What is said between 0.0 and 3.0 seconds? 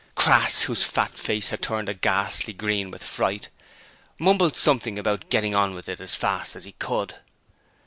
Crass whose fat face had turned a ghastly green